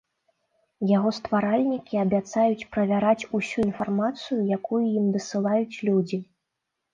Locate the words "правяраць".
2.77-3.27